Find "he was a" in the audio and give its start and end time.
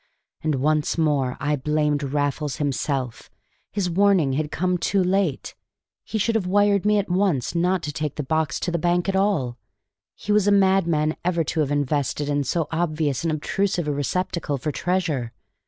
10.15-10.51